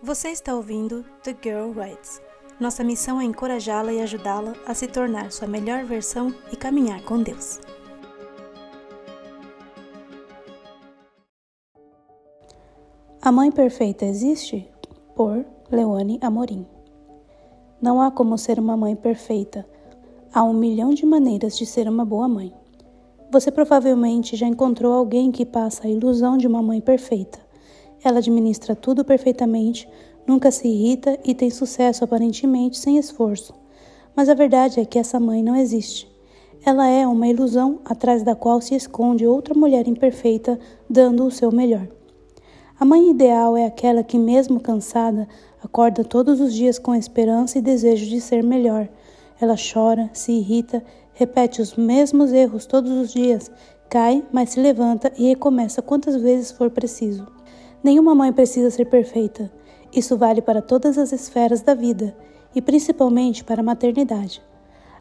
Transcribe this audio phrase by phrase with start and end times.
[0.00, 2.22] Você está ouvindo The Girl Writes.
[2.60, 7.20] Nossa missão é encorajá-la e ajudá-la a se tornar sua melhor versão e caminhar com
[7.20, 7.58] Deus.
[13.20, 14.70] A Mãe Perfeita existe?
[15.16, 16.64] Por Leone Amorim.
[17.82, 19.68] Não há como ser uma mãe perfeita.
[20.32, 22.54] Há um milhão de maneiras de ser uma boa mãe.
[23.32, 27.47] Você provavelmente já encontrou alguém que passa a ilusão de uma mãe perfeita.
[28.02, 29.88] Ela administra tudo perfeitamente,
[30.26, 33.54] nunca se irrita e tem sucesso aparentemente sem esforço.
[34.14, 36.08] Mas a verdade é que essa mãe não existe.
[36.64, 40.58] Ela é uma ilusão atrás da qual se esconde outra mulher imperfeita
[40.90, 41.88] dando o seu melhor.
[42.78, 45.26] A mãe ideal é aquela que, mesmo cansada,
[45.62, 48.88] acorda todos os dias com esperança e desejo de ser melhor.
[49.40, 53.50] Ela chora, se irrita, repete os mesmos erros todos os dias,
[53.88, 57.37] cai, mas se levanta e recomeça quantas vezes for preciso.
[57.82, 59.50] Nenhuma mãe precisa ser perfeita.
[59.92, 62.16] Isso vale para todas as esferas da vida
[62.54, 64.42] e principalmente para a maternidade.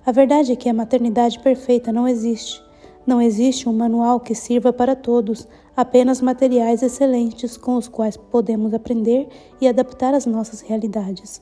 [0.06, 2.64] A verdade é que a maternidade perfeita não existe.
[3.06, 8.74] Não existe um manual que sirva para todos, apenas materiais excelentes com os quais podemos
[8.74, 9.28] aprender
[9.62, 11.42] e adaptar as nossas realidades.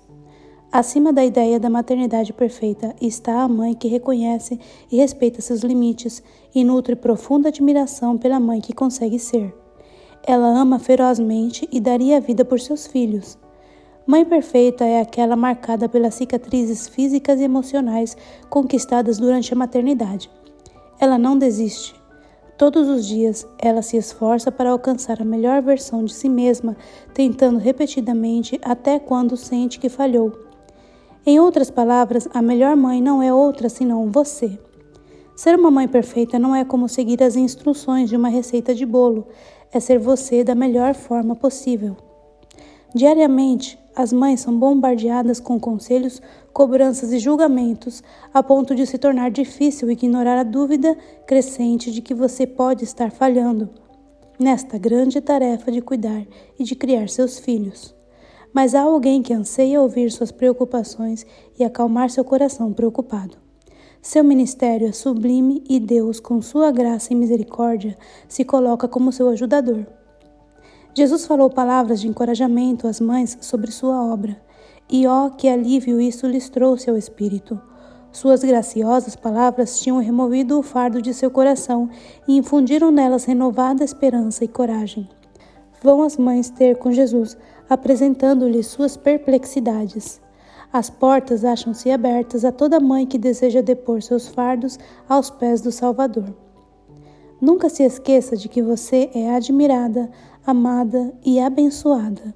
[0.72, 4.60] Acima da ideia da maternidade perfeita está a mãe que reconhece
[4.92, 6.22] e respeita seus limites
[6.54, 9.65] e nutre profunda admiração pela mãe que consegue ser.
[10.28, 13.38] Ela ama ferozmente e daria a vida por seus filhos.
[14.08, 18.18] Mãe perfeita é aquela marcada pelas cicatrizes físicas e emocionais
[18.50, 20.30] conquistadas durante a maternidade.
[21.00, 21.94] Ela não desiste.
[22.58, 26.76] Todos os dias, ela se esforça para alcançar a melhor versão de si mesma,
[27.14, 30.32] tentando repetidamente até quando sente que falhou.
[31.26, 34.58] Em outras palavras, a melhor mãe não é outra senão você.
[35.36, 39.28] Ser uma mãe perfeita não é como seguir as instruções de uma receita de bolo,
[39.78, 41.96] é ser você da melhor forma possível.
[42.94, 46.22] Diariamente, as mães são bombardeadas com conselhos,
[46.54, 48.02] cobranças e julgamentos,
[48.34, 50.98] a ponto de se tornar difícil ignorar a dúvida
[51.28, 53.70] crescente de que você pode estar falhando
[54.40, 56.26] nesta grande tarefa de cuidar
[56.60, 57.96] e de criar seus filhos
[58.56, 61.26] mas há alguém que anseia ouvir suas preocupações
[61.60, 63.45] e acalmar seu coração preocupado.
[64.06, 69.28] Seu ministério é sublime e Deus, com sua graça e misericórdia, se coloca como seu
[69.30, 69.84] ajudador.
[70.94, 74.40] Jesus falou palavras de encorajamento às mães sobre sua obra,
[74.88, 77.60] e ó, que alívio isso lhes trouxe ao espírito.
[78.12, 81.90] Suas graciosas palavras tinham removido o fardo de seu coração
[82.28, 85.10] e infundiram nelas renovada esperança e coragem.
[85.82, 87.36] Vão as mães ter com Jesus
[87.68, 90.24] apresentando-lhe suas perplexidades.
[90.76, 94.78] As portas acham-se abertas a toda mãe que deseja depor seus fardos
[95.08, 96.36] aos pés do Salvador.
[97.40, 100.12] Nunca se esqueça de que você é admirada,
[100.46, 102.36] amada e abençoada.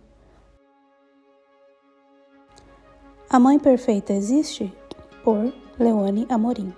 [3.30, 4.74] A Mãe Perfeita Existe?
[5.22, 6.74] Por Leone Amorim.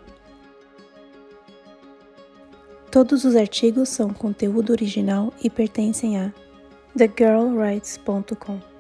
[2.92, 6.34] Todos os artigos são conteúdo original e pertencem a
[6.98, 8.71] thegirlwrites.com